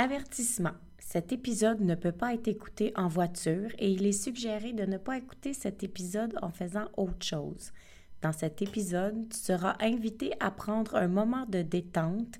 Avertissement. 0.00 0.72
Cet 0.98 1.30
épisode 1.30 1.82
ne 1.82 1.94
peut 1.94 2.10
pas 2.10 2.32
être 2.32 2.48
écouté 2.48 2.90
en 2.96 3.06
voiture 3.06 3.68
et 3.78 3.90
il 3.90 4.06
est 4.06 4.12
suggéré 4.12 4.72
de 4.72 4.86
ne 4.86 4.96
pas 4.96 5.18
écouter 5.18 5.52
cet 5.52 5.82
épisode 5.82 6.38
en 6.40 6.48
faisant 6.48 6.86
autre 6.96 7.22
chose. 7.22 7.70
Dans 8.22 8.32
cet 8.32 8.62
épisode, 8.62 9.28
tu 9.28 9.36
seras 9.36 9.76
invité 9.78 10.32
à 10.40 10.50
prendre 10.50 10.96
un 10.96 11.08
moment 11.08 11.44
de 11.44 11.60
détente 11.60 12.36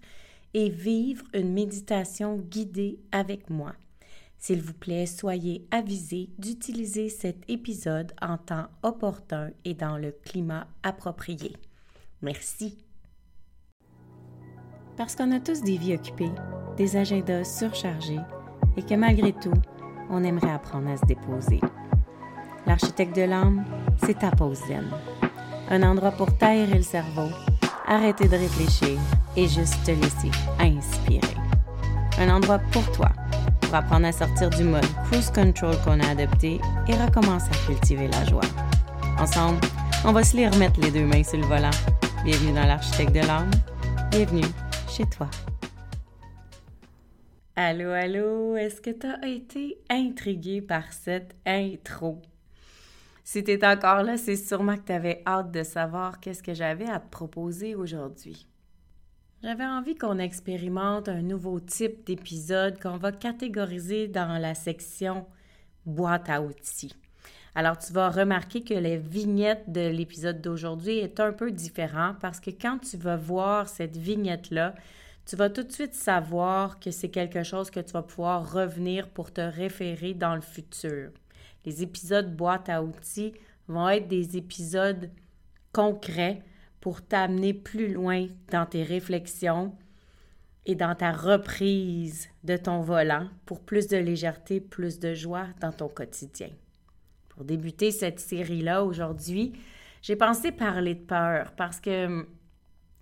et 0.54 0.70
vivre 0.70 1.26
une 1.34 1.52
méditation 1.52 2.38
guidée 2.38 2.98
avec 3.12 3.50
moi. 3.50 3.74
S'il 4.38 4.62
vous 4.62 4.72
plaît, 4.72 5.04
soyez 5.04 5.66
avisés 5.70 6.30
d'utiliser 6.38 7.10
cet 7.10 7.44
épisode 7.50 8.14
en 8.22 8.38
temps 8.38 8.68
opportun 8.82 9.50
et 9.66 9.74
dans 9.74 9.98
le 9.98 10.12
climat 10.12 10.66
approprié. 10.82 11.52
Merci. 12.22 12.78
Parce 15.00 15.16
qu'on 15.16 15.32
a 15.32 15.40
tous 15.40 15.62
des 15.62 15.78
vies 15.78 15.94
occupées, 15.94 16.30
des 16.76 16.94
agendas 16.94 17.44
surchargés 17.44 18.20
et 18.76 18.82
que 18.82 18.92
malgré 18.92 19.32
tout, 19.32 19.54
on 20.10 20.22
aimerait 20.22 20.52
apprendre 20.52 20.90
à 20.90 20.98
se 20.98 21.06
déposer. 21.06 21.58
L'architecte 22.66 23.16
de 23.16 23.22
l'âme, 23.22 23.64
c'est 24.04 24.18
ta 24.18 24.30
pause 24.30 24.58
zen. 24.68 24.84
Un 25.70 25.84
endroit 25.84 26.10
pour 26.10 26.36
taire 26.36 26.68
le 26.68 26.82
cerveau, 26.82 27.30
arrêter 27.88 28.28
de 28.28 28.36
réfléchir 28.36 29.00
et 29.38 29.48
juste 29.48 29.82
te 29.84 29.92
laisser 29.92 30.30
inspirer. 30.58 31.34
Un 32.18 32.28
endroit 32.28 32.58
pour 32.70 32.84
toi 32.92 33.08
pour 33.62 33.74
apprendre 33.74 34.04
à 34.04 34.12
sortir 34.12 34.50
du 34.50 34.64
mode 34.64 34.84
cruise 35.04 35.30
control 35.30 35.76
qu'on 35.82 35.98
a 36.00 36.10
adopté 36.10 36.60
et 36.86 36.94
recommencer 36.94 37.48
à 37.50 37.66
cultiver 37.66 38.08
la 38.08 38.26
joie. 38.26 38.50
Ensemble, 39.18 39.60
on 40.04 40.12
va 40.12 40.22
se 40.24 40.36
les 40.36 40.46
remettre 40.46 40.78
les 40.78 40.90
deux 40.90 41.06
mains 41.06 41.24
sur 41.24 41.38
le 41.38 41.46
volant. 41.46 41.70
Bienvenue 42.22 42.52
dans 42.52 42.66
l'architecte 42.66 43.14
de 43.14 43.20
l'âme. 43.20 43.50
Bienvenue 44.10 44.44
chez 44.90 45.06
toi. 45.06 45.30
Allô, 47.54 47.90
allô, 47.90 48.56
est-ce 48.56 48.80
que 48.80 48.90
tu 48.90 49.06
as 49.06 49.26
été 49.26 49.78
intrigué 49.88 50.60
par 50.60 50.92
cette 50.92 51.36
intro? 51.46 52.20
Si 53.22 53.44
tu 53.44 53.52
es 53.52 53.64
encore 53.64 54.02
là, 54.02 54.16
c'est 54.16 54.36
sûrement 54.36 54.76
que 54.76 54.86
tu 54.86 54.92
avais 54.92 55.22
hâte 55.26 55.52
de 55.52 55.62
savoir 55.62 56.18
qu'est-ce 56.18 56.42
que 56.42 56.54
j'avais 56.54 56.88
à 56.88 56.98
te 56.98 57.08
proposer 57.08 57.74
aujourd'hui. 57.74 58.48
J'avais 59.42 59.66
envie 59.66 59.94
qu'on 59.94 60.18
expérimente 60.18 61.08
un 61.08 61.22
nouveau 61.22 61.60
type 61.60 62.04
d'épisode 62.04 62.80
qu'on 62.80 62.96
va 62.96 63.12
catégoriser 63.12 64.08
dans 64.08 64.38
la 64.38 64.54
section 64.54 65.26
boîte 65.86 66.28
à 66.28 66.42
outils. 66.42 66.94
Alors, 67.54 67.78
tu 67.78 67.92
vas 67.92 68.10
remarquer 68.10 68.62
que 68.62 68.74
la 68.74 68.96
vignette 68.96 69.70
de 69.70 69.88
l'épisode 69.88 70.40
d'aujourd'hui 70.40 70.98
est 70.98 71.18
un 71.18 71.32
peu 71.32 71.50
différent 71.50 72.14
parce 72.20 72.38
que 72.38 72.50
quand 72.50 72.78
tu 72.78 72.96
vas 72.96 73.16
voir 73.16 73.68
cette 73.68 73.96
vignette-là, 73.96 74.74
tu 75.26 75.36
vas 75.36 75.50
tout 75.50 75.64
de 75.64 75.72
suite 75.72 75.94
savoir 75.94 76.78
que 76.78 76.90
c'est 76.90 77.08
quelque 77.08 77.42
chose 77.42 77.70
que 77.70 77.80
tu 77.80 77.92
vas 77.92 78.02
pouvoir 78.02 78.52
revenir 78.52 79.08
pour 79.08 79.32
te 79.32 79.40
référer 79.40 80.14
dans 80.14 80.34
le 80.34 80.40
futur. 80.40 81.10
Les 81.64 81.82
épisodes 81.82 82.34
boîte 82.34 82.68
à 82.68 82.82
outils 82.82 83.34
vont 83.68 83.88
être 83.88 84.08
des 84.08 84.36
épisodes 84.36 85.10
concrets 85.72 86.42
pour 86.80 87.02
t'amener 87.02 87.52
plus 87.52 87.92
loin 87.92 88.26
dans 88.50 88.66
tes 88.66 88.82
réflexions 88.82 89.74
et 90.66 90.74
dans 90.74 90.94
ta 90.94 91.12
reprise 91.12 92.28
de 92.44 92.56
ton 92.56 92.80
volant 92.80 93.28
pour 93.44 93.60
plus 93.60 93.88
de 93.88 93.96
légèreté, 93.96 94.60
plus 94.60 94.98
de 94.98 95.14
joie 95.14 95.46
dans 95.60 95.72
ton 95.72 95.88
quotidien. 95.88 96.48
Pour 97.40 97.46
débuter 97.46 97.90
cette 97.90 98.20
série-là 98.20 98.84
aujourd'hui, 98.84 99.54
j'ai 100.02 100.14
pensé 100.14 100.52
parler 100.52 100.94
de 100.94 101.00
peur 101.00 101.52
parce 101.56 101.80
que 101.80 102.04
hum, 102.04 102.26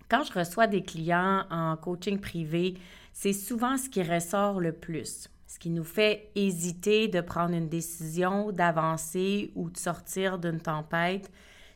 quand 0.08 0.22
je 0.22 0.33
reçois 0.33 0.69
des 0.69 0.84
clients 0.84 1.44
en 1.50 1.77
coaching 1.77 2.20
privé, 2.20 2.75
c'est 3.12 3.33
souvent 3.33 3.77
ce 3.77 3.89
qui 3.89 4.00
ressort 4.00 4.61
le 4.61 4.70
plus, 4.70 5.28
ce 5.48 5.59
qui 5.59 5.70
nous 5.70 5.83
fait 5.83 6.31
hésiter 6.36 7.09
de 7.09 7.20
prendre 7.20 7.53
une 7.53 7.69
décision, 7.69 8.53
d'avancer 8.53 9.50
ou 9.56 9.70
de 9.70 9.77
sortir 9.77 10.39
d'une 10.39 10.61
tempête 10.61 11.28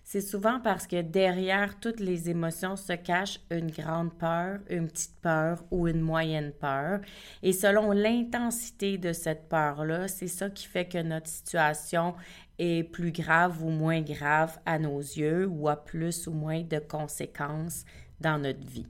c'est 0.04 0.20
souvent 0.20 0.60
parce 0.60 0.86
que 0.86 1.00
derrière 1.00 1.78
toutes 1.78 2.00
les 2.00 2.28
émotions 2.28 2.76
se 2.76 2.92
cache 2.92 3.38
une 3.50 3.70
grande 3.70 4.12
peur, 4.12 4.58
une 4.68 4.88
petite 4.88 5.14
peur 5.22 5.64
ou 5.70 5.86
une 5.86 6.00
moyenne 6.00 6.52
peur. 6.52 7.00
Et 7.42 7.52
selon 7.52 7.92
l'intensité 7.92 8.98
de 8.98 9.12
cette 9.12 9.48
peur-là, 9.48 10.08
c'est 10.08 10.26
ça 10.26 10.50
qui 10.50 10.66
fait 10.66 10.86
que 10.86 10.98
notre 10.98 11.28
situation 11.28 12.14
est 12.58 12.84
plus 12.84 13.12
grave 13.12 13.62
ou 13.62 13.70
moins 13.70 14.02
grave 14.02 14.58
à 14.66 14.78
nos 14.78 15.00
yeux 15.00 15.46
ou 15.46 15.68
a 15.68 15.76
plus 15.76 16.26
ou 16.26 16.32
moins 16.32 16.62
de 16.62 16.78
conséquences 16.78 17.84
dans 18.20 18.38
notre 18.38 18.66
vie. 18.66 18.86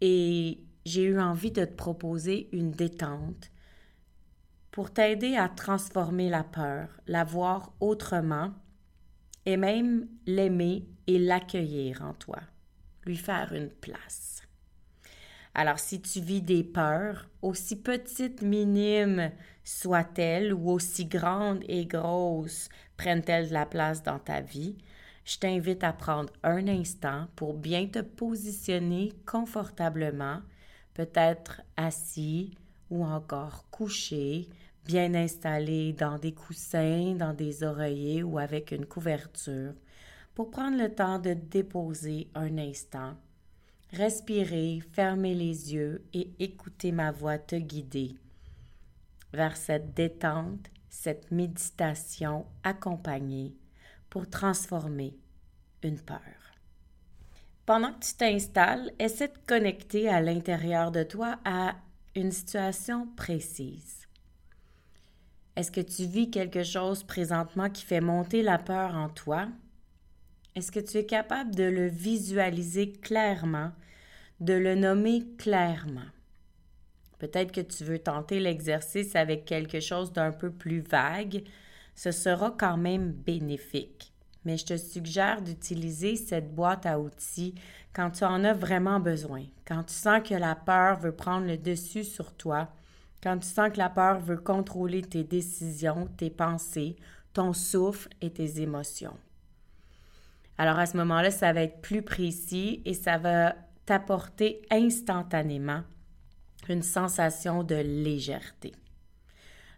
Et 0.00 0.64
j'ai 0.84 1.04
eu 1.04 1.20
envie 1.20 1.50
de 1.50 1.64
te 1.64 1.74
proposer 1.74 2.48
une 2.52 2.70
détente 2.70 3.50
pour 4.70 4.92
t'aider 4.92 5.36
à 5.36 5.48
transformer 5.48 6.28
la 6.28 6.44
peur, 6.44 6.88
la 7.06 7.24
voir 7.24 7.72
autrement 7.80 8.52
et 9.46 9.56
même 9.56 10.08
l'aimer 10.26 10.86
et 11.06 11.18
l'accueillir 11.18 12.02
en 12.02 12.14
toi, 12.14 12.40
lui 13.04 13.16
faire 13.16 13.52
une 13.52 13.70
place. 13.70 14.42
Alors 15.54 15.78
si 15.78 16.00
tu 16.00 16.20
vis 16.20 16.42
des 16.42 16.64
peurs, 16.64 17.28
aussi 17.40 17.76
petites, 17.76 18.42
minimes 18.42 19.30
soient-elles, 19.62 20.52
ou 20.52 20.70
aussi 20.70 21.06
grandes 21.06 21.62
et 21.68 21.86
grosses 21.86 22.68
prennent-elles 22.96 23.48
de 23.48 23.52
la 23.52 23.64
place 23.64 24.02
dans 24.02 24.18
ta 24.18 24.40
vie, 24.40 24.76
je 25.24 25.38
t'invite 25.38 25.84
à 25.84 25.92
prendre 25.92 26.32
un 26.42 26.66
instant 26.66 27.28
pour 27.36 27.54
bien 27.54 27.86
te 27.86 28.00
positionner 28.00 29.12
confortablement, 29.26 30.40
peut-être 30.92 31.62
assis 31.76 32.56
ou 32.90 33.04
encore 33.04 33.64
couché, 33.70 34.48
bien 34.84 35.14
installé 35.14 35.92
dans 35.92 36.18
des 36.18 36.32
coussins, 36.32 37.14
dans 37.14 37.32
des 37.32 37.62
oreillers 37.62 38.22
ou 38.22 38.38
avec 38.38 38.72
une 38.72 38.86
couverture, 38.86 39.72
pour 40.34 40.50
prendre 40.50 40.76
le 40.76 40.92
temps 40.92 41.20
de 41.20 41.32
déposer 41.32 42.28
un 42.34 42.58
instant, 42.58 43.14
respirer, 43.94 44.82
fermer 44.92 45.34
les 45.34 45.72
yeux 45.74 46.04
et 46.12 46.30
écouter 46.38 46.92
ma 46.92 47.10
voix 47.10 47.38
te 47.38 47.56
guider 47.56 48.16
vers 49.32 49.56
cette 49.56 49.94
détente, 49.94 50.70
cette 50.88 51.30
méditation 51.30 52.46
accompagnée 52.62 53.56
pour 54.08 54.30
transformer 54.30 55.16
une 55.82 55.98
peur. 55.98 56.20
Pendant 57.66 57.92
que 57.92 58.04
tu 58.04 58.14
t'installes, 58.14 58.92
essaie 58.98 59.28
de 59.28 59.38
connecter 59.46 60.08
à 60.08 60.20
l'intérieur 60.20 60.92
de 60.92 61.02
toi 61.02 61.38
à 61.44 61.74
une 62.14 62.30
situation 62.30 63.08
précise. 63.16 64.06
Est-ce 65.56 65.70
que 65.70 65.80
tu 65.80 66.04
vis 66.04 66.30
quelque 66.30 66.62
chose 66.62 67.02
présentement 67.04 67.70
qui 67.70 67.84
fait 67.84 68.00
monter 68.00 68.42
la 68.42 68.58
peur 68.58 68.94
en 68.94 69.08
toi? 69.08 69.48
Est-ce 70.54 70.70
que 70.70 70.80
tu 70.80 70.98
es 70.98 71.06
capable 71.06 71.54
de 71.54 71.64
le 71.64 71.86
visualiser 71.86 72.92
clairement, 72.92 73.72
de 74.40 74.54
le 74.54 74.74
nommer 74.74 75.24
clairement? 75.36 76.10
Peut-être 77.18 77.52
que 77.52 77.60
tu 77.60 77.84
veux 77.84 77.98
tenter 77.98 78.40
l'exercice 78.40 79.16
avec 79.16 79.44
quelque 79.44 79.80
chose 79.80 80.12
d'un 80.12 80.32
peu 80.32 80.50
plus 80.50 80.80
vague. 80.80 81.44
Ce 81.94 82.10
sera 82.10 82.50
quand 82.50 82.76
même 82.76 83.12
bénéfique. 83.12 84.12
Mais 84.44 84.56
je 84.56 84.66
te 84.66 84.76
suggère 84.76 85.42
d'utiliser 85.42 86.16
cette 86.16 86.54
boîte 86.54 86.86
à 86.86 87.00
outils 87.00 87.54
quand 87.92 88.10
tu 88.10 88.24
en 88.24 88.44
as 88.44 88.52
vraiment 88.52 89.00
besoin, 89.00 89.44
quand 89.66 89.84
tu 89.84 89.94
sens 89.94 90.28
que 90.28 90.34
la 90.34 90.54
peur 90.54 90.98
veut 90.98 91.12
prendre 91.12 91.46
le 91.46 91.56
dessus 91.56 92.04
sur 92.04 92.32
toi 92.32 92.68
quand 93.24 93.38
tu 93.38 93.48
sens 93.48 93.72
que 93.72 93.78
la 93.78 93.88
peur 93.88 94.20
veut 94.20 94.36
contrôler 94.36 95.00
tes 95.00 95.24
décisions, 95.24 96.08
tes 96.18 96.28
pensées, 96.28 96.94
ton 97.32 97.54
souffle 97.54 98.10
et 98.20 98.30
tes 98.30 98.60
émotions. 98.60 99.16
Alors 100.58 100.78
à 100.78 100.86
ce 100.86 100.96
moment-là, 100.96 101.30
ça 101.30 101.52
va 101.52 101.62
être 101.62 101.80
plus 101.80 102.02
précis 102.02 102.82
et 102.84 102.94
ça 102.94 103.18
va 103.18 103.56
t'apporter 103.86 104.62
instantanément 104.70 105.82
une 106.68 106.82
sensation 106.82 107.62
de 107.62 107.74
légèreté. 107.74 108.72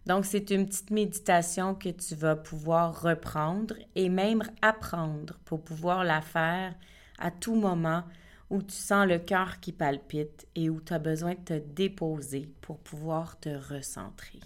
Donc, 0.07 0.25
c'est 0.25 0.51
une 0.51 0.67
petite 0.67 0.91
méditation 0.91 1.75
que 1.75 1.89
tu 1.89 2.15
vas 2.15 2.37
pouvoir 2.37 3.03
reprendre 3.03 3.75
et 3.97 4.09
même 4.09 4.43
apprendre 4.63 5.35
pour 5.45 5.65
pouvoir 5.65 6.05
la 6.05 6.21
faire 6.21 6.75
à 7.19 7.33
tout 7.33 7.57
moment 7.57 8.05
où 8.49 8.63
tu 8.63 8.77
sens 8.77 9.09
le 9.09 9.19
cœur 9.19 9.59
qui 9.59 9.73
palpite 9.73 10.47
et 10.55 10.71
où 10.71 10.81
tu 10.81 10.93
as 10.93 11.01
besoin 11.01 11.35
de 11.35 11.41
te 11.41 11.59
déposer 11.59 12.49
pour 12.61 12.79
pouvoir 12.79 13.41
te 13.41 13.49
recentrer. 13.49 14.39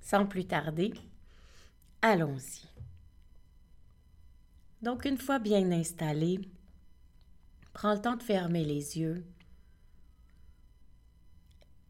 Sans 0.00 0.26
plus 0.26 0.44
tarder, 0.44 0.94
allons-y. 2.00 2.73
Donc 4.84 5.06
une 5.06 5.16
fois 5.16 5.38
bien 5.38 5.72
installé, 5.72 6.38
prends 7.72 7.94
le 7.94 8.00
temps 8.02 8.16
de 8.16 8.22
fermer 8.22 8.66
les 8.66 8.98
yeux 8.98 9.24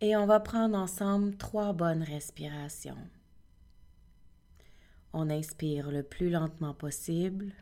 et 0.01 0.15
on 0.15 0.27
va 0.27 0.39
prendre 0.39 0.79
ensemble 0.79 1.37
trois 1.37 1.73
bonnes 1.73 2.05
respirations. 2.05 3.09
On 5.13 5.29
inspire 5.29 5.91
le 5.91 6.05
plus 6.05 6.31
lentement 6.31 6.73
possible 6.73 7.53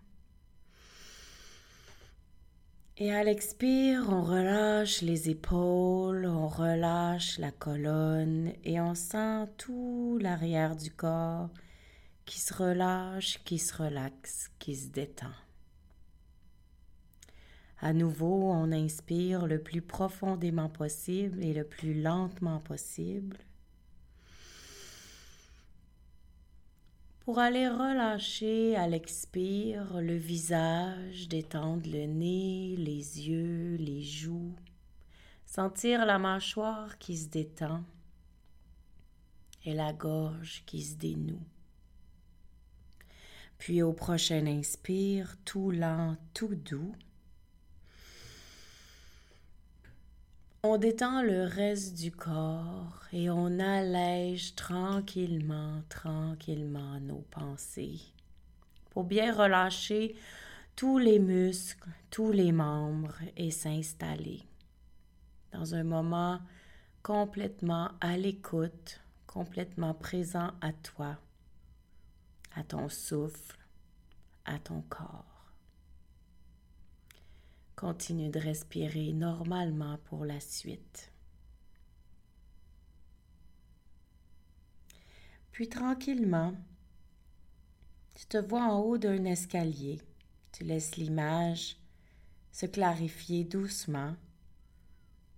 Et 2.98 3.10
à 3.10 3.24
l'expire, 3.24 4.10
on 4.10 4.22
relâche 4.22 5.00
les 5.00 5.30
épaules, 5.30 6.26
on 6.26 6.46
relâche 6.46 7.38
la 7.38 7.52
colonne 7.52 8.52
et 8.64 8.82
on 8.82 8.94
sent 8.94 9.46
tout 9.56 10.18
l'arrière 10.20 10.76
du 10.76 10.90
corps 10.90 11.48
qui 12.24 12.40
se 12.40 12.54
relâche, 12.54 13.42
qui 13.44 13.58
se 13.58 13.74
relaxe, 13.74 14.50
qui 14.58 14.76
se 14.76 14.88
détend. 14.88 15.34
À 17.80 17.92
nouveau, 17.92 18.52
on 18.52 18.70
inspire 18.70 19.46
le 19.46 19.60
plus 19.60 19.82
profondément 19.82 20.68
possible 20.68 21.42
et 21.42 21.52
le 21.52 21.64
plus 21.64 22.00
lentement 22.00 22.60
possible. 22.60 23.38
Pour 27.24 27.38
aller 27.38 27.68
relâcher 27.68 28.76
à 28.76 28.86
l'expire 28.86 30.00
le 30.00 30.16
visage, 30.16 31.28
détendre 31.28 31.88
le 31.90 32.06
nez, 32.06 32.76
les 32.76 33.28
yeux, 33.28 33.76
les 33.76 34.02
joues, 34.02 34.54
sentir 35.44 36.06
la 36.06 36.18
mâchoire 36.18 36.98
qui 36.98 37.16
se 37.16 37.28
détend 37.28 37.84
et 39.64 39.74
la 39.74 39.92
gorge 39.92 40.62
qui 40.66 40.82
se 40.82 40.96
dénoue. 40.96 41.42
Puis 43.62 43.80
au 43.80 43.92
prochain 43.92 44.44
inspire, 44.48 45.36
tout 45.44 45.70
lent, 45.70 46.16
tout 46.34 46.56
doux, 46.56 46.96
On 50.64 50.78
détend 50.78 51.22
le 51.22 51.44
reste 51.44 51.96
du 51.96 52.10
corps 52.10 53.04
et 53.12 53.30
on 53.30 53.60
allège 53.60 54.56
tranquillement, 54.56 55.82
tranquillement 55.88 56.98
nos 56.98 57.24
pensées. 57.30 58.00
Pour 58.90 59.04
bien 59.04 59.32
relâcher 59.32 60.16
tous 60.74 60.98
les 60.98 61.20
muscles, 61.20 61.88
tous 62.10 62.32
les 62.32 62.50
membres 62.50 63.18
et 63.36 63.52
s'installer. 63.52 64.42
Dans 65.52 65.76
un 65.76 65.84
moment 65.84 66.40
complètement 67.04 67.92
à 68.00 68.16
l'écoute, 68.16 69.00
complètement 69.28 69.94
présent 69.94 70.50
à 70.60 70.72
toi, 70.72 71.16
à 72.54 72.64
ton 72.64 72.88
souffle, 72.88 73.58
à 74.44 74.58
ton 74.58 74.82
corps. 74.82 75.52
Continue 77.76 78.30
de 78.30 78.38
respirer 78.38 79.12
normalement 79.12 79.98
pour 80.04 80.24
la 80.24 80.40
suite. 80.40 81.10
Puis 85.50 85.68
tranquillement, 85.68 86.54
tu 88.14 88.26
te 88.26 88.38
vois 88.38 88.64
en 88.64 88.80
haut 88.80 88.98
d'un 88.98 89.24
escalier. 89.24 90.00
Tu 90.52 90.64
laisses 90.64 90.96
l'image 90.96 91.76
se 92.52 92.66
clarifier 92.66 93.44
doucement 93.44 94.14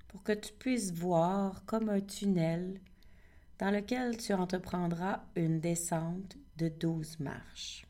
pour 0.08 0.22
que 0.22 0.32
tu 0.32 0.52
puisses 0.52 0.92
voir 0.92 1.64
comme 1.64 1.88
un 1.88 2.00
tunnel 2.00 2.80
dans 3.58 3.70
lequel 3.70 4.16
tu 4.16 4.34
entreprendras 4.34 5.22
une 5.36 5.60
descente 5.60 6.36
de 6.56 6.68
douze 6.68 7.18
marches. 7.20 7.86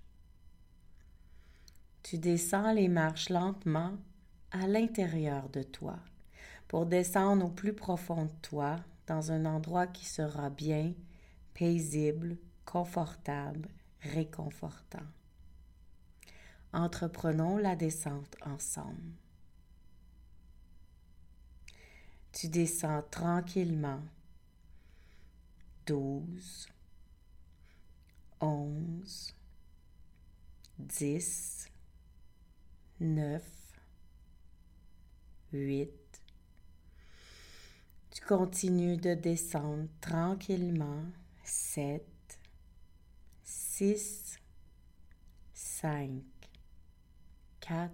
Tu 2.02 2.18
descends 2.18 2.72
les 2.72 2.88
marches 2.88 3.28
lentement 3.28 3.96
à 4.50 4.66
l'intérieur 4.66 5.48
de 5.48 5.62
toi 5.62 5.98
pour 6.68 6.86
descendre 6.86 7.46
au 7.46 7.50
plus 7.50 7.74
profond 7.74 8.24
de 8.24 8.40
toi 8.42 8.76
dans 9.06 9.32
un 9.32 9.44
endroit 9.44 9.86
qui 9.86 10.06
sera 10.06 10.50
bien, 10.50 10.92
paisible, 11.54 12.38
confortable, 12.64 13.68
réconfortant. 14.00 15.06
Entreprenons 16.72 17.56
la 17.56 17.76
descente 17.76 18.36
ensemble. 18.44 19.12
Tu 22.32 22.48
descends 22.48 23.02
tranquillement. 23.10 24.00
Douze, 25.86 26.66
onze, 28.44 29.34
dix, 30.78 31.68
neuf, 33.00 33.64
8. 35.52 35.90
Tu 38.10 38.20
continues 38.22 38.96
de 38.96 39.14
descendre 39.14 39.88
tranquillement. 40.00 41.04
7, 41.44 42.02
6, 43.44 44.38
5, 45.52 46.22
4. 47.60 47.92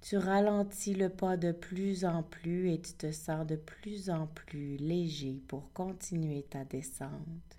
Tu 0.00 0.16
ralentis 0.16 0.94
le 0.94 1.08
pas 1.08 1.36
de 1.36 1.52
plus 1.52 2.04
en 2.04 2.22
plus 2.24 2.72
et 2.72 2.80
tu 2.80 2.92
te 2.94 3.12
sens 3.12 3.46
de 3.46 3.56
plus 3.56 4.10
en 4.10 4.26
plus 4.26 4.76
léger 4.78 5.40
pour 5.46 5.72
continuer 5.72 6.42
ta 6.42 6.64
descente. 6.64 7.58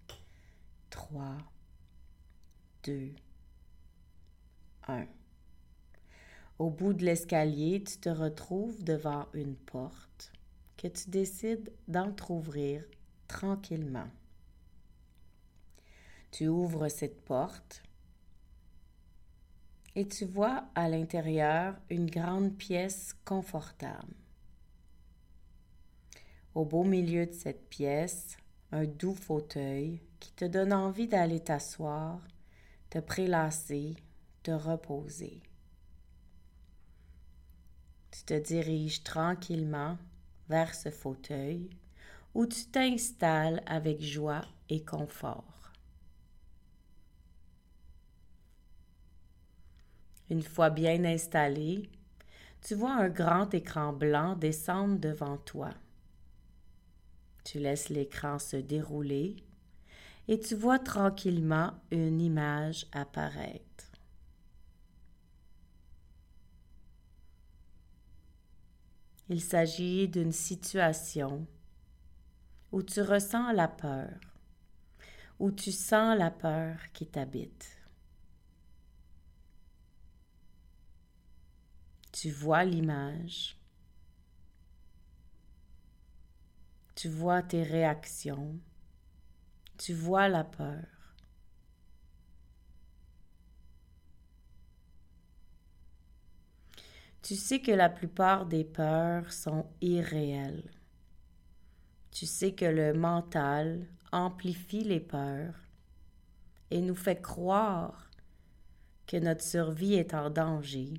3, 0.89 1.37
2, 2.83 3.11
1. 4.87 5.05
Au 6.59 6.69
bout 6.69 6.93
de 6.93 7.05
l'escalier, 7.05 7.83
tu 7.83 7.97
te 7.97 8.09
retrouves 8.09 8.83
devant 8.83 9.27
une 9.33 9.55
porte 9.55 10.33
que 10.75 10.87
tu 10.87 11.09
décides 11.09 11.71
d'entr'ouvrir 11.87 12.83
tranquillement. 13.27 14.09
Tu 16.31 16.47
ouvres 16.47 16.89
cette 16.89 17.23
porte 17.23 17.83
et 19.95 20.07
tu 20.07 20.25
vois 20.25 20.65
à 20.75 20.89
l'intérieur 20.89 21.75
une 21.89 22.09
grande 22.09 22.53
pièce 22.57 23.15
confortable. 23.23 24.13
Au 26.53 26.65
beau 26.65 26.83
milieu 26.83 27.25
de 27.25 27.33
cette 27.33 27.69
pièce, 27.69 28.35
un 28.71 28.85
doux 28.85 29.15
fauteuil 29.15 30.01
qui 30.19 30.33
te 30.33 30.45
donne 30.45 30.73
envie 30.73 31.07
d'aller 31.07 31.39
t'asseoir, 31.39 32.19
te 32.93 32.99
prélasser, 32.99 33.95
te 34.43 34.51
reposer. 34.51 35.41
Tu 38.11 38.23
te 38.23 38.35
diriges 38.35 39.03
tranquillement 39.03 39.97
vers 40.47 40.75
ce 40.75 40.91
fauteuil 40.91 41.71
où 42.35 42.45
tu 42.45 42.65
t'installes 42.65 43.63
avec 43.65 43.99
joie 43.99 44.45
et 44.69 44.85
confort. 44.85 45.71
Une 50.29 50.43
fois 50.43 50.69
bien 50.69 51.03
installé, 51.03 51.89
tu 52.61 52.75
vois 52.75 52.93
un 52.93 53.09
grand 53.09 53.51
écran 53.55 53.91
blanc 53.91 54.35
descendre 54.35 54.99
devant 54.99 55.37
toi. 55.37 55.71
Tu 57.43 57.57
laisses 57.57 57.89
l'écran 57.89 58.37
se 58.37 58.57
dérouler 58.57 59.43
et 60.27 60.39
tu 60.39 60.55
vois 60.55 60.79
tranquillement 60.79 61.73
une 61.91 62.21
image 62.21 62.85
apparaître. 62.91 63.63
Il 69.29 69.41
s'agit 69.41 70.07
d'une 70.07 70.31
situation 70.31 71.47
où 72.71 72.83
tu 72.83 73.01
ressens 73.01 73.51
la 73.53 73.67
peur, 73.67 74.19
où 75.39 75.51
tu 75.51 75.71
sens 75.71 76.17
la 76.17 76.31
peur 76.31 76.75
qui 76.93 77.05
t'habite. 77.07 77.77
Tu 82.11 82.29
vois 82.29 82.63
l'image, 82.63 83.57
tu 86.95 87.09
vois 87.09 87.41
tes 87.41 87.63
réactions, 87.63 88.59
tu 89.83 89.93
vois 89.93 90.29
la 90.29 90.45
peur. 90.45 90.85
Tu 97.21 97.35
sais 97.35 97.59
que 97.59 97.73
la 97.73 97.89
plupart 97.89 98.45
des 98.45 98.63
peurs 98.63 99.33
sont 99.33 99.65
irréelles. 99.81 100.71
Tu 102.11 102.25
sais 102.25 102.53
que 102.53 102.63
le 102.63 102.93
mental 102.93 103.85
amplifie 104.13 104.85
les 104.85 105.01
peurs 105.01 105.59
et 106.71 106.79
nous 106.79 106.95
fait 106.95 107.21
croire 107.21 108.09
que 109.05 109.17
notre 109.17 109.43
survie 109.43 109.95
est 109.95 110.13
en 110.13 110.29
danger, 110.29 110.93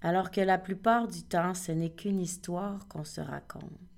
alors 0.00 0.32
que 0.32 0.40
la 0.40 0.58
plupart 0.58 1.06
du 1.06 1.22
temps 1.22 1.54
ce 1.54 1.70
n'est 1.70 1.94
qu'une 1.94 2.18
histoire 2.18 2.88
qu'on 2.88 3.04
se 3.04 3.20
raconte. 3.20 3.95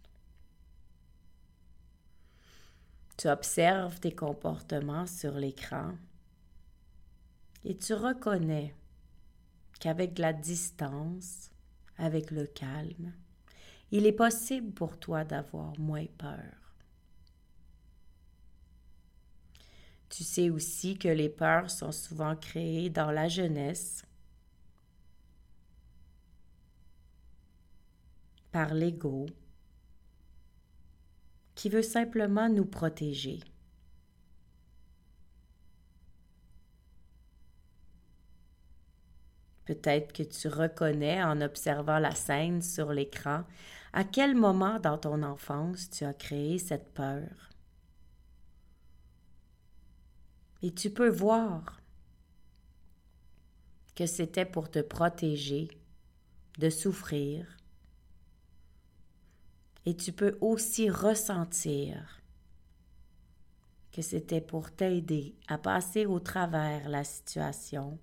Tu 3.18 3.28
observes 3.28 3.98
tes 3.98 4.14
comportements 4.14 5.06
sur 5.08 5.32
l'écran 5.32 5.92
et 7.64 7.76
tu 7.76 7.92
reconnais 7.92 8.76
qu'avec 9.80 10.18
la 10.18 10.32
distance, 10.32 11.50
avec 11.96 12.30
le 12.30 12.46
calme, 12.46 13.12
il 13.90 14.06
est 14.06 14.12
possible 14.12 14.72
pour 14.72 15.00
toi 15.00 15.24
d'avoir 15.24 15.76
moins 15.80 16.06
peur. 16.16 16.76
Tu 20.10 20.22
sais 20.22 20.48
aussi 20.48 20.96
que 20.96 21.08
les 21.08 21.28
peurs 21.28 21.70
sont 21.70 21.90
souvent 21.90 22.36
créées 22.36 22.88
dans 22.88 23.10
la 23.10 23.26
jeunesse 23.26 24.04
par 28.52 28.74
l'ego, 28.74 29.26
qui 31.58 31.68
veut 31.68 31.82
simplement 31.82 32.48
nous 32.48 32.64
protéger. 32.64 33.40
Peut-être 39.64 40.12
que 40.12 40.22
tu 40.22 40.46
reconnais 40.46 41.20
en 41.20 41.40
observant 41.40 41.98
la 41.98 42.14
scène 42.14 42.62
sur 42.62 42.92
l'écran 42.92 43.42
à 43.92 44.04
quel 44.04 44.36
moment 44.36 44.78
dans 44.78 44.98
ton 44.98 45.24
enfance 45.24 45.90
tu 45.90 46.04
as 46.04 46.14
créé 46.14 46.58
cette 46.58 46.94
peur. 46.94 47.50
Et 50.62 50.72
tu 50.72 50.90
peux 50.90 51.10
voir 51.10 51.82
que 53.96 54.06
c'était 54.06 54.46
pour 54.46 54.70
te 54.70 54.78
protéger 54.78 55.66
de 56.58 56.70
souffrir. 56.70 57.57
Et 59.88 59.96
tu 59.96 60.12
peux 60.12 60.36
aussi 60.42 60.90
ressentir 60.90 62.20
que 63.90 64.02
c'était 64.02 64.42
pour 64.42 64.70
t'aider 64.70 65.34
à 65.48 65.56
passer 65.56 66.04
au 66.04 66.20
travers 66.20 66.90
la 66.90 67.04
situation 67.04 67.98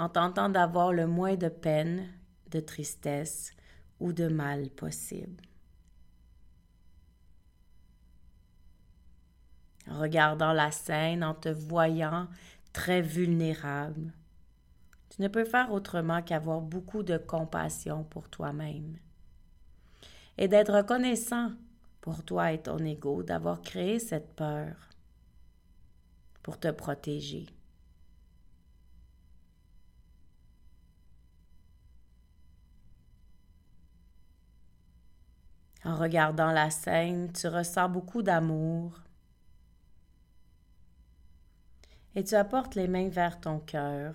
en 0.00 0.08
tentant 0.08 0.48
d'avoir 0.48 0.92
le 0.92 1.06
moins 1.06 1.36
de 1.36 1.48
peine, 1.48 2.08
de 2.50 2.58
tristesse 2.58 3.52
ou 4.00 4.12
de 4.12 4.26
mal 4.26 4.68
possible. 4.70 5.44
En 9.88 10.00
regardant 10.00 10.52
la 10.52 10.72
scène, 10.72 11.22
en 11.22 11.34
te 11.34 11.50
voyant 11.50 12.26
très 12.72 13.00
vulnérable, 13.00 14.12
tu 15.10 15.22
ne 15.22 15.28
peux 15.28 15.44
faire 15.44 15.70
autrement 15.70 16.20
qu'avoir 16.20 16.60
beaucoup 16.60 17.04
de 17.04 17.16
compassion 17.16 18.02
pour 18.02 18.28
toi-même 18.28 18.98
et 20.38 20.46
d'être 20.46 20.72
reconnaissant 20.72 21.50
pour 22.00 22.24
toi 22.24 22.52
et 22.52 22.62
ton 22.62 22.78
ego 22.78 23.22
d'avoir 23.24 23.60
créé 23.60 23.98
cette 23.98 24.34
peur 24.34 24.76
pour 26.42 26.58
te 26.58 26.70
protéger. 26.70 27.46
En 35.84 35.96
regardant 35.96 36.52
la 36.52 36.70
scène, 36.70 37.32
tu 37.32 37.48
ressens 37.48 37.88
beaucoup 37.88 38.22
d'amour 38.22 38.92
et 42.14 42.22
tu 42.22 42.34
apportes 42.34 42.74
les 42.74 42.88
mains 42.88 43.08
vers 43.08 43.40
ton 43.40 43.58
cœur 43.58 44.14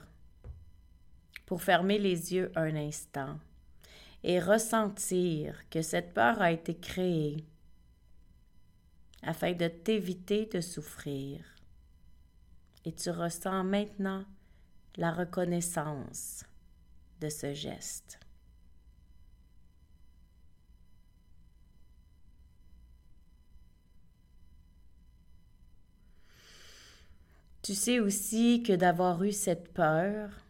pour 1.46 1.62
fermer 1.62 2.00
les 2.00 2.34
yeux 2.34 2.51
un 2.56 2.75
instant 2.75 3.38
et 4.24 4.39
ressentir 4.39 5.70
que 5.70 5.82
cette 5.82 6.13
peur 6.13 6.42
a 6.42 6.51
été 6.51 6.75
créée 6.75 7.46
afin 9.22 9.53
de 9.53 9.68
t'éviter 9.68 10.46
de 10.46 10.62
souffrir. 10.62 11.39
Et 12.86 12.94
tu 12.94 13.10
ressens 13.10 13.63
maintenant 13.63 14.25
la 14.98 15.12
reconnaissance 15.12 16.44
de 17.22 17.30
ce 17.30 17.53
geste. 17.53 18.20
Tu 27.62 27.75
sais 27.75 28.01
aussi 28.01 28.62
que 28.62 28.74
d'avoir 28.74 29.24
eu 29.24 29.32
cette 29.32 29.72
peur, 29.74 30.42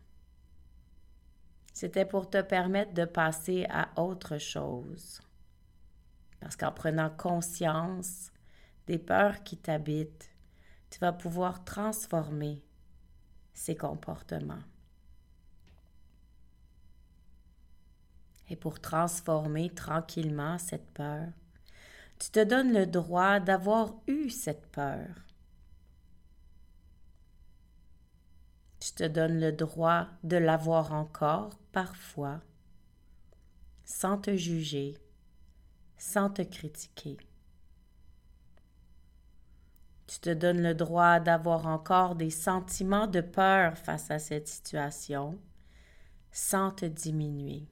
c'était 1.84 2.06
pour 2.06 2.30
te 2.30 2.42
permettre 2.42 2.94
de 2.94 3.04
passer 3.04 3.66
à 3.70 3.90
autre 4.02 4.38
chose. 4.38 5.20
Parce 6.40 6.56
qu'en 6.56 6.72
prenant 6.72 7.10
conscience 7.10 8.32
des 8.88 8.98
peurs 8.98 9.44
qui 9.44 9.58
t'habitent, 9.58 10.32
tu 10.90 10.98
vas 11.00 11.12
pouvoir 11.12 11.66
transformer 11.66 12.64
ces 13.54 13.76
comportements. 13.76 14.64
Et 18.50 18.56
pour 18.56 18.80
transformer 18.80 19.70
tranquillement 19.70 20.58
cette 20.60 20.90
peur, 20.94 21.28
tu 22.18 22.30
te 22.32 22.46
donnes 22.46 22.72
le 22.72 22.86
droit 22.86 23.42
d'avoir 23.42 23.94
eu 24.08 24.30
cette 24.30 24.68
peur 24.68 25.10
Tu 28.84 28.92
te 28.92 29.06
donnes 29.06 29.40
le 29.40 29.54
droit 29.54 30.08
de 30.26 30.36
l'avoir 30.36 30.92
encore 30.92 31.52
parfois, 31.72 32.42
sans 33.86 34.18
te 34.18 34.36
juger, 34.36 34.98
sans 35.98 36.30
te 36.30 36.42
critiquer. 36.42 37.16
Tu 40.06 40.20
te 40.20 40.32
donnes 40.32 40.62
le 40.62 40.76
droit 40.76 41.22
d'avoir 41.22 41.66
encore 41.66 42.16
des 42.16 42.30
sentiments 42.30 43.08
de 43.08 43.22
peur 43.22 43.78
face 43.78 44.12
à 44.12 44.20
cette 44.20 44.50
situation, 44.50 45.40
sans 46.34 46.72
te 46.72 46.86
diminuer. 46.86 47.66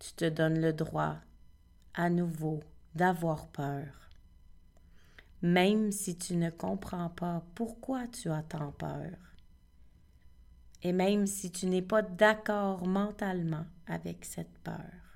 Tu 0.00 0.12
te 0.12 0.28
donnes 0.28 0.60
le 0.60 0.72
droit 0.72 1.18
à 1.94 2.10
nouveau 2.10 2.64
d'avoir 2.96 3.46
peur 3.46 4.05
même 5.42 5.92
si 5.92 6.16
tu 6.16 6.36
ne 6.36 6.50
comprends 6.50 7.10
pas 7.10 7.44
pourquoi 7.54 8.06
tu 8.08 8.30
as 8.30 8.42
tant 8.42 8.72
peur. 8.72 9.12
Et 10.82 10.92
même 10.92 11.26
si 11.26 11.50
tu 11.50 11.66
n'es 11.66 11.82
pas 11.82 12.02
d'accord 12.02 12.86
mentalement 12.86 13.66
avec 13.86 14.24
cette 14.24 14.58
peur. 14.58 15.06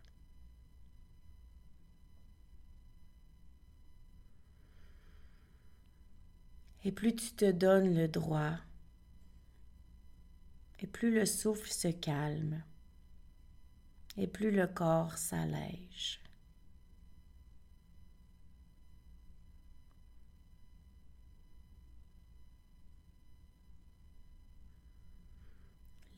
Et 6.82 6.92
plus 6.92 7.14
tu 7.14 7.32
te 7.32 7.50
donnes 7.50 7.94
le 7.94 8.08
droit, 8.08 8.56
et 10.78 10.86
plus 10.86 11.14
le 11.14 11.26
souffle 11.26 11.70
se 11.70 11.88
calme, 11.88 12.62
et 14.16 14.26
plus 14.26 14.50
le 14.50 14.66
corps 14.66 15.18
s'allège. 15.18 16.22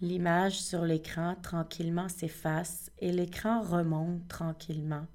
L'image 0.03 0.61
sur 0.61 0.85
l'écran 0.85 1.37
tranquillement 1.37 2.09
s'efface 2.09 2.91
et 2.99 3.13
l'écran 3.13 3.63
remonte 3.63 4.27
tranquillement 4.27 5.07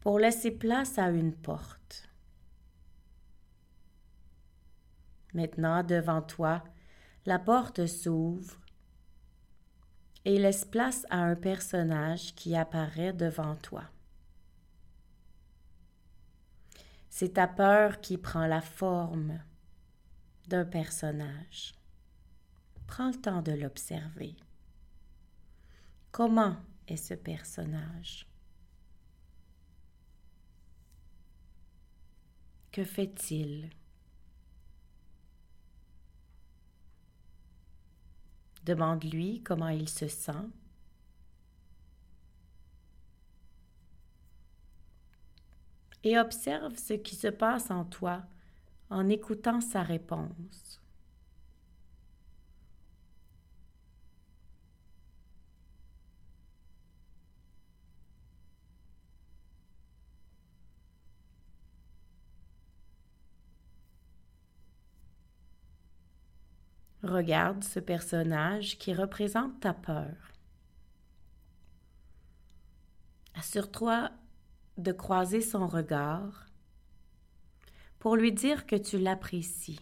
pour 0.00 0.18
laisser 0.18 0.50
place 0.50 0.98
à 0.98 1.08
une 1.10 1.32
porte. 1.32 2.08
Maintenant, 5.34 5.84
devant 5.84 6.20
toi, 6.20 6.64
la 7.26 7.38
porte 7.38 7.86
s'ouvre 7.86 8.60
et 10.24 10.36
laisse 10.36 10.64
place 10.64 11.06
à 11.10 11.18
un 11.18 11.36
personnage 11.36 12.34
qui 12.34 12.56
apparaît 12.56 13.12
devant 13.12 13.54
toi. 13.54 13.84
C'est 17.08 17.34
ta 17.34 17.46
peur 17.46 18.00
qui 18.00 18.18
prend 18.18 18.48
la 18.48 18.60
forme 18.60 19.38
d'un 20.48 20.64
personnage. 20.64 21.72
Prends 22.86 23.08
le 23.08 23.20
temps 23.20 23.42
de 23.42 23.52
l'observer. 23.52 24.36
Comment 26.12 26.56
est 26.86 26.96
ce 26.96 27.14
personnage? 27.14 28.28
Que 32.70 32.84
fait-il? 32.84 33.70
Demande-lui 38.64 39.42
comment 39.42 39.68
il 39.68 39.88
se 39.88 40.08
sent. 40.08 40.32
Et 46.02 46.18
observe 46.18 46.76
ce 46.76 46.94
qui 46.94 47.16
se 47.16 47.28
passe 47.28 47.70
en 47.70 47.84
toi 47.84 48.24
en 48.90 49.08
écoutant 49.08 49.60
sa 49.60 49.82
réponse. 49.82 50.83
Regarde 67.04 67.62
ce 67.62 67.80
personnage 67.80 68.78
qui 68.78 68.94
représente 68.94 69.60
ta 69.60 69.74
peur. 69.74 70.32
Assure-toi 73.34 74.10
de 74.78 74.90
croiser 74.90 75.42
son 75.42 75.66
regard 75.66 76.46
pour 77.98 78.16
lui 78.16 78.32
dire 78.32 78.64
que 78.64 78.76
tu 78.76 78.96
l'apprécies, 78.96 79.80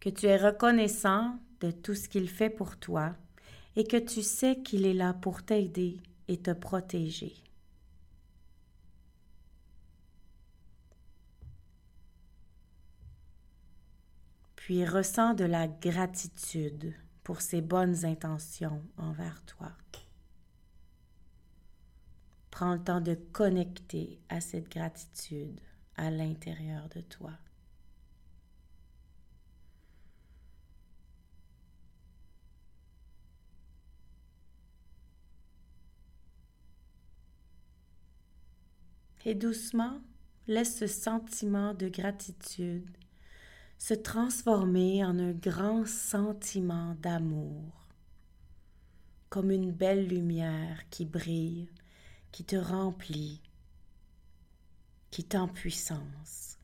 que 0.00 0.10
tu 0.10 0.26
es 0.26 0.36
reconnaissant 0.36 1.38
de 1.60 1.70
tout 1.70 1.94
ce 1.94 2.08
qu'il 2.08 2.28
fait 2.28 2.50
pour 2.50 2.76
toi 2.76 3.14
et 3.76 3.84
que 3.84 3.98
tu 3.98 4.22
sais 4.22 4.60
qu'il 4.60 4.84
est 4.84 4.94
là 4.94 5.14
pour 5.14 5.44
t'aider 5.44 6.00
et 6.26 6.38
te 6.38 6.50
protéger. 6.50 7.34
Puis 14.70 14.84
ressens 14.84 15.34
de 15.34 15.42
la 15.42 15.66
gratitude 15.66 16.94
pour 17.24 17.40
ses 17.40 17.60
bonnes 17.60 18.04
intentions 18.04 18.80
envers 18.98 19.44
toi. 19.44 19.72
Prends 22.52 22.74
le 22.74 22.80
temps 22.84 23.00
de 23.00 23.16
connecter 23.32 24.20
à 24.28 24.40
cette 24.40 24.70
gratitude 24.70 25.58
à 25.96 26.12
l'intérieur 26.12 26.88
de 26.90 27.00
toi. 27.00 27.32
Et 39.24 39.34
doucement, 39.34 40.00
laisse 40.46 40.78
ce 40.78 40.86
sentiment 40.86 41.74
de 41.74 41.88
gratitude 41.88 42.88
se 43.80 43.94
transformer 43.94 45.02
en 45.02 45.18
un 45.18 45.32
grand 45.32 45.86
sentiment 45.86 46.94
d'amour, 47.00 47.88
comme 49.30 49.50
une 49.50 49.72
belle 49.72 50.06
lumière 50.06 50.86
qui 50.90 51.06
brille, 51.06 51.70
qui 52.30 52.44
te 52.44 52.56
remplit, 52.56 53.40
qui 55.10 55.26
puissance. 55.54 56.58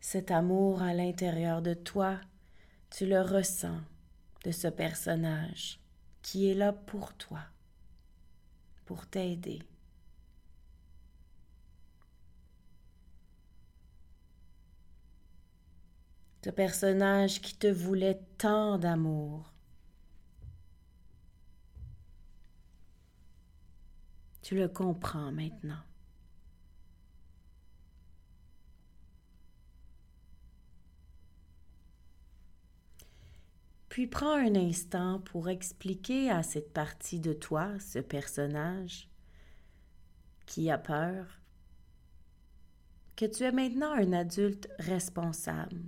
Cet 0.00 0.30
amour 0.30 0.82
à 0.82 0.94
l'intérieur 0.94 1.62
de 1.62 1.74
toi, 1.74 2.20
tu 2.90 3.06
le 3.06 3.20
ressens 3.20 3.80
de 4.44 4.52
ce 4.52 4.68
personnage 4.68 5.80
qui 6.22 6.48
est 6.48 6.54
là 6.54 6.72
pour 6.72 7.12
toi, 7.14 7.40
pour 8.86 9.06
t'aider. 9.06 9.60
Ce 16.44 16.50
personnage 16.50 17.40
qui 17.40 17.56
te 17.56 17.66
voulait 17.66 18.20
tant 18.38 18.78
d'amour. 18.78 19.52
Tu 24.42 24.54
le 24.54 24.68
comprends 24.68 25.32
maintenant. 25.32 25.82
Puis 33.96 34.06
prends 34.06 34.36
un 34.36 34.56
instant 34.56 35.20
pour 35.20 35.48
expliquer 35.48 36.30
à 36.30 36.42
cette 36.42 36.74
partie 36.74 37.18
de 37.18 37.32
toi, 37.32 37.70
ce 37.78 37.98
personnage 37.98 39.08
qui 40.44 40.70
a 40.70 40.76
peur, 40.76 41.40
que 43.16 43.24
tu 43.24 43.44
es 43.44 43.52
maintenant 43.52 43.92
un 43.92 44.12
adulte 44.12 44.68
responsable, 44.78 45.80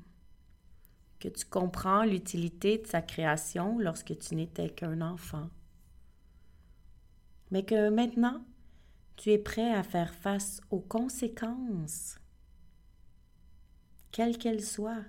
que 1.20 1.28
tu 1.28 1.44
comprends 1.44 2.02
l'utilité 2.04 2.78
de 2.78 2.86
sa 2.86 3.02
création 3.02 3.78
lorsque 3.78 4.18
tu 4.18 4.36
n'étais 4.36 4.70
qu'un 4.70 5.02
enfant, 5.02 5.50
mais 7.50 7.66
que 7.66 7.90
maintenant 7.90 8.42
tu 9.16 9.32
es 9.32 9.38
prêt 9.38 9.74
à 9.74 9.82
faire 9.82 10.14
face 10.14 10.62
aux 10.70 10.80
conséquences, 10.80 12.18
quelles 14.12 14.38
qu'elles 14.38 14.64
soient 14.64 15.04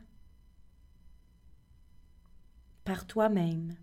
par 2.90 3.06
toi-même, 3.06 3.76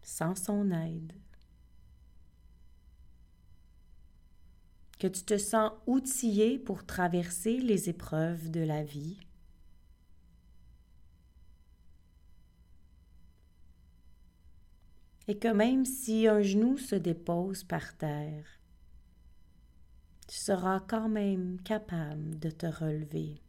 sans 0.00 0.34
son 0.34 0.70
aide. 0.70 1.12
Que 4.98 5.08
tu 5.08 5.22
te 5.24 5.36
sens 5.36 5.72
outillé 5.86 6.58
pour 6.58 6.86
traverser 6.86 7.58
les 7.58 7.90
épreuves 7.90 8.50
de 8.50 8.60
la 8.60 8.82
vie. 8.82 9.20
Et 15.28 15.38
que 15.38 15.48
même 15.48 15.84
si 15.84 16.26
un 16.26 16.40
genou 16.40 16.78
se 16.78 16.94
dépose 16.94 17.62
par 17.62 17.94
terre, 17.98 18.46
tu 20.28 20.38
seras 20.38 20.80
quand 20.80 21.10
même 21.10 21.60
capable 21.60 22.38
de 22.38 22.48
te 22.48 22.64
relever. 22.64 23.43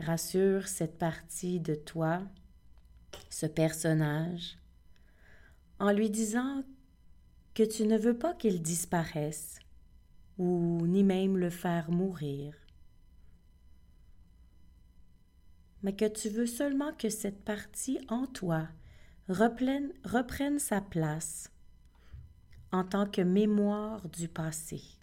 Rassure 0.00 0.68
cette 0.68 0.96
partie 0.96 1.58
de 1.58 1.74
toi, 1.74 2.22
ce 3.30 3.46
personnage, 3.46 4.56
en 5.80 5.90
lui 5.90 6.08
disant 6.08 6.62
que 7.54 7.64
tu 7.64 7.84
ne 7.84 7.98
veux 7.98 8.16
pas 8.16 8.34
qu'il 8.34 8.62
disparaisse 8.62 9.58
ou 10.38 10.86
ni 10.86 11.02
même 11.02 11.36
le 11.36 11.50
faire 11.50 11.90
mourir, 11.90 12.54
mais 15.82 15.96
que 15.96 16.08
tu 16.08 16.28
veux 16.28 16.46
seulement 16.46 16.92
que 16.92 17.08
cette 17.08 17.44
partie 17.44 17.98
en 18.08 18.26
toi 18.26 18.68
reprenne, 19.28 20.58
sa 20.58 20.80
place 20.80 21.50
en 22.72 22.84
tant 22.84 23.06
que 23.06 23.22
mémoire 23.22 24.08
du 24.08 24.28
passé. 24.28 24.97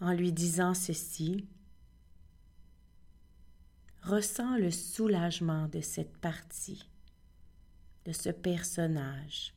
En 0.00 0.12
lui 0.12 0.32
disant 0.32 0.74
ceci, 0.74 1.46
ressens 4.02 4.56
le 4.56 4.70
soulagement 4.70 5.68
de 5.68 5.80
cette 5.80 6.16
partie, 6.18 6.88
de 8.04 8.12
ce 8.12 8.30
personnage, 8.30 9.54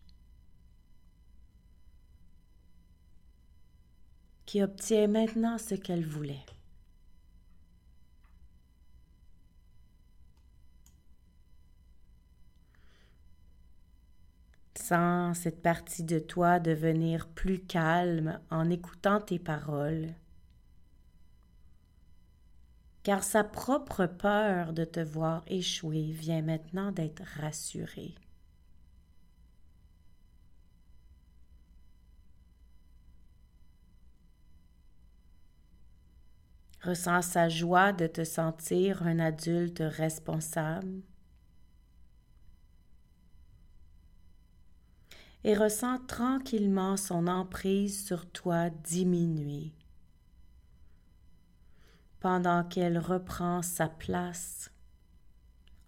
qui 4.46 4.62
obtient 4.62 5.08
maintenant 5.08 5.58
ce 5.58 5.76
qu'elle 5.76 6.06
voulait. 6.06 6.46
Sens 14.76 15.38
cette 15.38 15.62
partie 15.62 16.04
de 16.04 16.20
toi 16.20 16.60
devenir 16.60 17.30
plus 17.30 17.60
calme 17.60 18.42
en 18.50 18.70
écoutant 18.70 19.22
tes 19.22 19.40
paroles 19.40 20.14
car 23.04 23.24
sa 23.24 23.44
propre 23.44 24.06
peur 24.06 24.74
de 24.74 24.86
te 24.86 25.00
voir 25.00 25.44
échouer 25.48 26.12
vient 26.12 26.42
maintenant 26.42 26.92
d'être 26.92 27.24
rassurée. 27.40 28.16
Ressens 36.84 37.22
sa 37.22 37.48
joie 37.48 37.94
de 37.94 38.08
te 38.08 38.24
sentir 38.24 39.04
un 39.04 39.20
adulte 39.20 39.84
responsable 39.86 41.04
et 45.44 45.56
ressens 45.56 46.00
tranquillement 46.08 46.98
son 46.98 47.28
emprise 47.28 48.06
sur 48.06 48.30
toi 48.32 48.70
diminuer 48.70 49.74
pendant 52.22 52.64
qu'elle 52.64 53.00
reprend 53.00 53.62
sa 53.64 53.90
place 53.90 54.72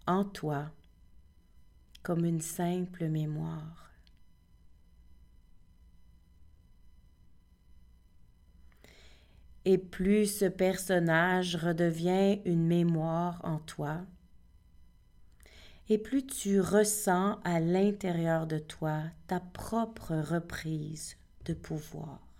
en 0.06 0.24
toi 0.24 0.70
comme 2.02 2.26
une 2.26 2.42
simple 2.42 3.08
mémoire. 3.08 3.92
Et 9.64 9.78
plus 9.78 10.26
ce 10.26 10.44
personnage 10.44 11.56
redevient 11.56 12.42
une 12.44 12.66
mémoire 12.66 13.40
en 13.44 13.58
toi, 13.60 14.02
et 15.88 15.96
plus 15.96 16.26
tu 16.26 16.60
ressens 16.60 17.40
à 17.44 17.60
l'intérieur 17.60 18.46
de 18.46 18.58
toi 18.58 19.04
ta 19.26 19.40
propre 19.40 20.14
reprise 20.16 21.16
de 21.46 21.54
pouvoir. 21.54 22.33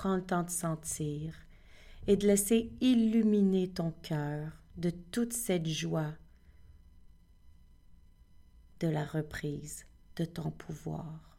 Prends 0.00 0.16
le 0.16 0.24
temps 0.24 0.44
de 0.44 0.48
sentir 0.48 1.34
et 2.06 2.16
de 2.16 2.26
laisser 2.26 2.72
illuminer 2.80 3.68
ton 3.68 3.90
cœur 4.00 4.50
de 4.78 4.88
toute 4.88 5.34
cette 5.34 5.66
joie 5.66 6.14
de 8.80 8.88
la 8.88 9.04
reprise 9.04 9.84
de 10.16 10.24
ton 10.24 10.52
pouvoir. 10.52 11.29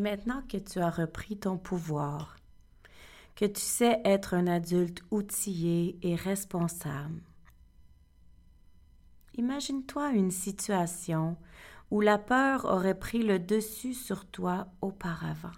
Maintenant 0.00 0.40
que 0.48 0.56
tu 0.56 0.80
as 0.80 0.88
repris 0.88 1.36
ton 1.36 1.58
pouvoir, 1.58 2.38
que 3.36 3.44
tu 3.44 3.60
sais 3.60 4.00
être 4.06 4.32
un 4.32 4.46
adulte 4.46 5.02
outillé 5.10 5.98
et 6.00 6.14
responsable, 6.14 7.20
imagine-toi 9.34 10.12
une 10.12 10.30
situation 10.30 11.36
où 11.90 12.00
la 12.00 12.16
peur 12.16 12.64
aurait 12.64 12.98
pris 12.98 13.22
le 13.22 13.38
dessus 13.38 13.92
sur 13.92 14.24
toi 14.24 14.68
auparavant. 14.80 15.50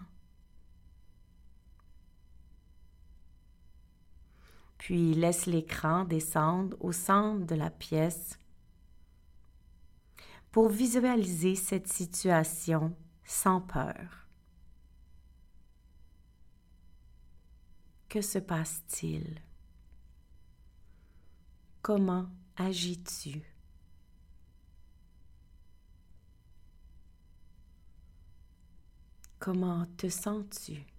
Puis 4.76 5.14
laisse 5.14 5.46
l'écran 5.46 6.04
descendre 6.04 6.76
au 6.80 6.90
centre 6.90 7.46
de 7.46 7.54
la 7.54 7.70
pièce 7.70 8.40
pour 10.50 10.68
visualiser 10.68 11.54
cette 11.54 11.86
situation 11.86 12.92
sans 13.24 13.60
peur. 13.60 14.21
Que 18.12 18.20
se 18.20 18.40
passe-t-il? 18.40 19.40
Comment 21.80 22.28
agis-tu? 22.56 23.42
Comment 29.38 29.86
te 29.96 30.10
sens-tu? 30.10 30.91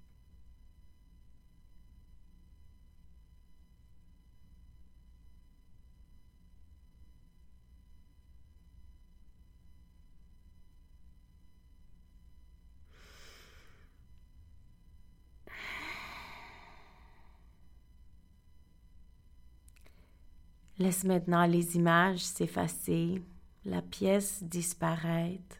Laisse 20.79 21.03
maintenant 21.03 21.45
les 21.45 21.75
images 21.75 22.23
s'effacer, 22.23 23.21
la 23.63 23.81
pièce 23.81 24.43
disparaître. 24.43 25.57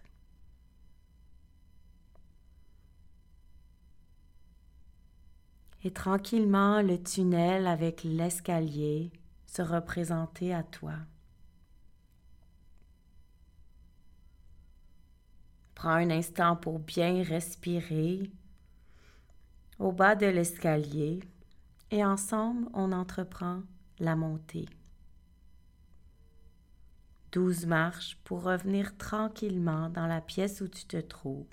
Et 5.84 5.92
tranquillement 5.92 6.82
le 6.82 7.02
tunnel 7.02 7.68
avec 7.68 8.04
l'escalier 8.04 9.12
se 9.46 9.62
représenter 9.62 10.54
à 10.54 10.64
toi. 10.64 10.96
Prends 15.76 15.90
un 15.90 16.10
instant 16.10 16.56
pour 16.56 16.80
bien 16.80 17.22
respirer 17.22 18.32
au 19.78 19.92
bas 19.92 20.16
de 20.16 20.26
l'escalier 20.26 21.20
et 21.92 22.04
ensemble 22.04 22.70
on 22.74 22.94
entreprend 22.94 23.62
la 24.00 24.16
montée 24.16 24.66
douze 27.34 27.66
marches 27.66 28.16
pour 28.24 28.44
revenir 28.44 28.96
tranquillement 28.96 29.90
dans 29.90 30.06
la 30.06 30.22
pièce 30.22 30.62
où 30.62 30.68
tu 30.68 30.86
te 30.86 30.98
trouves 30.98 31.48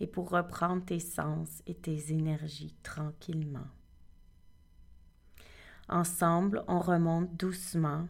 et 0.00 0.08
pour 0.08 0.30
reprendre 0.30 0.84
tes 0.84 0.98
sens 0.98 1.62
et 1.66 1.74
tes 1.74 2.12
énergies 2.12 2.74
tranquillement. 2.82 3.68
Ensemble, 5.88 6.64
on 6.66 6.80
remonte 6.80 7.36
doucement. 7.36 8.08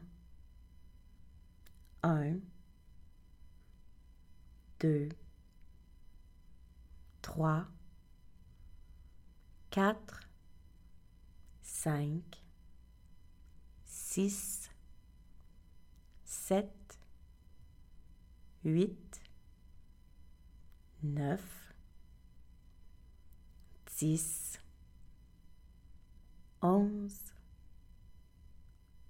Un, 2.03 2.37
deux, 4.81 5.09
trois, 7.20 7.66
quatre, 9.70 10.20
cinq, 11.62 12.42
six, 13.85 14.54
7, 16.46 16.68
8, 18.66 19.22
9, 21.02 21.40
10, 23.96 24.61
11 26.61 27.14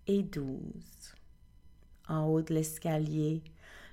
et 0.07 0.23
12. 0.23 0.61
En 2.09 2.27
haut 2.27 2.41
de 2.41 2.55
l'escalier, 2.55 3.43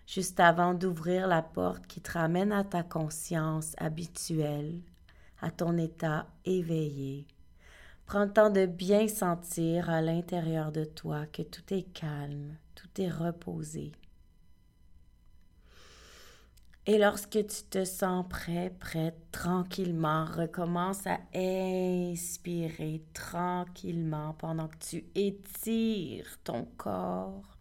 juste 0.05 0.39
avant 0.39 0.75
d'ouvrir 0.75 1.25
la 1.25 1.41
porte 1.41 1.87
qui 1.87 1.99
te 1.99 2.11
ramène 2.11 2.51
à 2.51 2.63
ta 2.63 2.83
conscience 2.83 3.73
habituelle, 3.79 4.83
à 5.41 5.49
ton 5.49 5.79
état 5.79 6.27
éveillé. 6.45 7.25
Prends 8.05 8.25
le 8.25 8.33
temps 8.33 8.51
de 8.51 8.67
bien 8.67 9.07
sentir 9.07 9.89
à 9.89 9.99
l'intérieur 10.03 10.71
de 10.71 10.83
toi 10.83 11.25
que 11.25 11.41
tout 11.41 11.73
est 11.73 11.91
calme, 11.91 12.55
tout 12.75 13.01
est 13.01 13.09
reposé. 13.09 13.91
Et 16.87 16.97
lorsque 16.97 17.45
tu 17.45 17.63
te 17.69 17.85
sens 17.85 18.25
prêt, 18.27 18.73
prête, 18.79 19.31
tranquillement, 19.31 20.25
recommence 20.25 21.05
à 21.05 21.19
inspirer 21.35 23.03
tranquillement 23.13 24.33
pendant 24.33 24.67
que 24.67 24.77
tu 24.77 25.05
étires 25.13 26.39
ton 26.43 26.65
corps. 26.77 27.59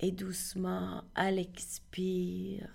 Et 0.00 0.12
doucement, 0.12 1.04
à 1.14 1.30
l'expire, 1.30 2.68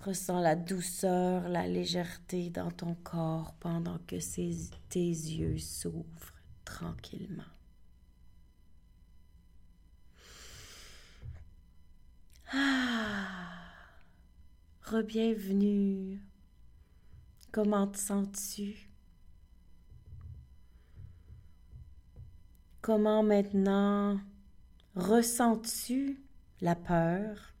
ressens 0.00 0.40
la 0.40 0.56
douceur, 0.56 1.48
la 1.48 1.68
légèreté 1.68 2.50
dans 2.50 2.72
ton 2.72 2.96
corps 2.96 3.54
pendant 3.60 3.98
que 4.08 4.16
tes 4.88 4.98
yeux 4.98 5.58
s'ouvrent 5.58 6.34
tranquillement. 6.64 7.44
Ah, 12.52 13.46
re-bienvenue. 14.82 16.20
Comment 17.52 17.86
te 17.86 17.96
sens-tu? 17.96 18.90
Comment 22.82 23.22
maintenant 23.22 24.20
ressens-tu 24.96 26.20
la 26.60 26.74
peur? 26.74 27.54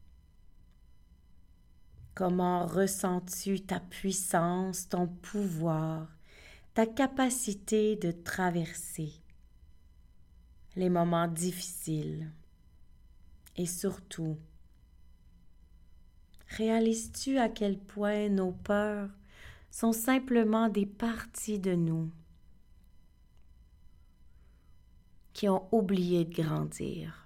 Comment 2.16 2.66
ressens-tu 2.66 3.60
ta 3.60 3.78
puissance, 3.78 4.88
ton 4.88 5.06
pouvoir, 5.06 6.08
ta 6.74 6.86
capacité 6.86 7.94
de 7.94 8.10
traverser 8.10 9.12
les 10.74 10.90
moments 10.90 11.28
difficiles 11.28 12.32
et 13.56 13.66
surtout 13.66 14.36
Réalises-tu 16.56 17.38
à 17.38 17.48
quel 17.48 17.78
point 17.78 18.28
nos 18.28 18.50
peurs 18.50 19.08
sont 19.70 19.92
simplement 19.92 20.68
des 20.68 20.86
parties 20.86 21.60
de 21.60 21.74
nous 21.74 22.10
qui 25.32 25.48
ont 25.48 25.68
oublié 25.72 26.24
de 26.24 26.42
grandir? 26.42 27.24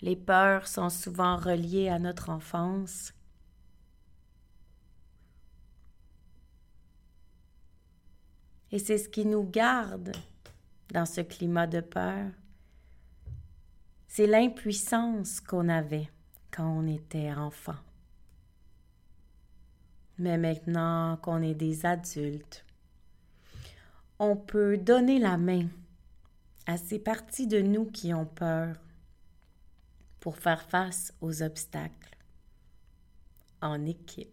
Les 0.00 0.16
peurs 0.16 0.66
sont 0.66 0.88
souvent 0.88 1.36
reliées 1.36 1.88
à 1.88 1.98
notre 1.98 2.30
enfance. 2.30 3.12
Et 8.70 8.78
c'est 8.78 8.98
ce 8.98 9.08
qui 9.08 9.26
nous 9.26 9.44
garde 9.44 10.12
dans 10.92 11.06
ce 11.06 11.20
climat 11.20 11.66
de 11.66 11.80
peur. 11.80 12.30
C'est 14.08 14.26
l'impuissance 14.26 15.40
qu'on 15.40 15.68
avait 15.68 16.10
on 16.60 16.86
était 16.86 17.32
enfant. 17.32 17.76
Mais 20.18 20.38
maintenant 20.38 21.16
qu'on 21.22 21.42
est 21.42 21.54
des 21.54 21.86
adultes, 21.86 22.64
on 24.18 24.36
peut 24.36 24.76
donner 24.76 25.18
la 25.18 25.36
main 25.36 25.66
à 26.66 26.76
ces 26.76 26.98
parties 26.98 27.46
de 27.46 27.60
nous 27.60 27.86
qui 27.86 28.14
ont 28.14 28.26
peur 28.26 28.76
pour 30.20 30.38
faire 30.38 30.62
face 30.62 31.12
aux 31.20 31.42
obstacles 31.42 32.16
en 33.60 33.84
équipe. 33.86 34.30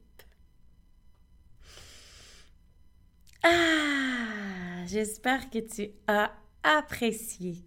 Ah, 3.43 4.85
j'espère 4.85 5.49
que 5.49 5.59
tu 5.59 5.89
as 6.07 6.31
apprécié 6.63 7.63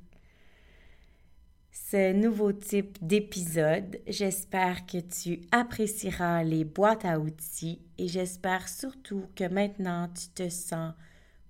nouveau 1.98 2.52
type 2.52 2.98
d'épisode. 3.00 4.00
J'espère 4.07 4.87
que 4.87 4.98
tu 4.98 5.40
apprécieras 5.50 6.42
les 6.42 6.64
boîtes 6.64 7.04
à 7.04 7.18
outils 7.18 7.80
et 7.98 8.09
j'espère 8.09 8.68
surtout 8.68 9.26
que 9.37 9.44
maintenant 9.44 10.09
tu 10.09 10.28
te 10.28 10.48
sens 10.48 10.92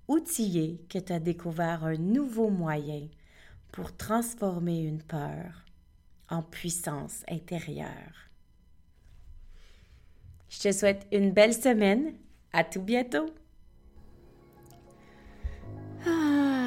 outillé, 0.09 0.85
que 0.89 0.99
tu 0.99 1.13
as 1.13 1.21
découvert 1.21 1.85
un 1.85 1.97
nouveau 1.97 2.51
moyen 2.51 3.09
pour 3.73 3.97
transformer 3.97 4.81
une 4.83 5.03
peur 5.03 5.65
en 6.29 6.43
puissance 6.43 7.25
intérieure. 7.29 8.31
Je 10.49 10.61
te 10.61 10.73
souhaite 10.73 11.07
une 11.11 11.33
belle 11.33 11.55
semaine. 11.55 12.15
À 12.53 12.63
tout 12.63 12.83
bientôt. 12.83 13.27
Ah, 16.07 16.44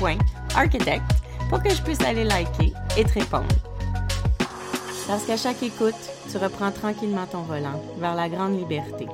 melcy.soul.architect 0.00 1.02
pour 1.48 1.62
que 1.62 1.70
je 1.70 1.82
puisse 1.82 2.00
aller 2.02 2.24
liker 2.24 2.72
et 2.96 3.04
te 3.04 3.12
répondre. 3.14 3.46
Parce 5.06 5.24
qu'à 5.24 5.36
chaque 5.36 5.62
écoute, 5.62 5.94
tu 6.30 6.38
reprends 6.38 6.70
tranquillement 6.70 7.26
ton 7.26 7.42
volant 7.42 7.82
vers 7.98 8.14
la 8.14 8.28
grande 8.28 8.58
liberté. 8.58 9.06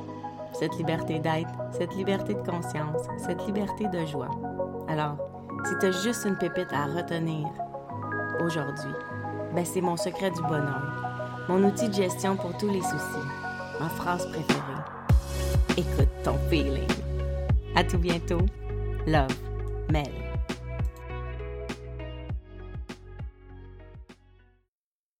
Cette 0.59 0.77
liberté 0.77 1.19
d'être, 1.19 1.51
cette 1.73 1.95
liberté 1.95 2.35
de 2.35 2.41
conscience, 2.41 3.03
cette 3.19 3.45
liberté 3.47 3.87
de 3.88 4.07
joie. 4.07 4.31
Alors, 4.88 5.17
si 5.64 5.75
tu 5.81 5.93
juste 6.03 6.25
une 6.25 6.37
pépite 6.37 6.73
à 6.73 6.87
retenir 6.87 7.49
aujourd'hui, 8.41 8.93
ben 9.55 9.64
c'est 9.64 9.81
mon 9.81 9.97
secret 9.97 10.31
du 10.31 10.43
bonheur, 10.43 11.45
mon 11.49 11.62
outil 11.64 11.88
de 11.88 11.95
gestion 11.95 12.37
pour 12.37 12.57
tous 12.59 12.69
les 12.69 12.83
soucis, 12.83 13.29
ma 13.81 13.88
phrase 13.88 14.27
préférée. 14.27 14.69
Écoute 15.77 16.09
ton 16.25 16.37
feeling. 16.51 16.87
À 17.77 17.85
tout 17.85 17.99
bientôt. 17.99 18.41
Love, 19.07 19.35
Mel. 19.91 20.28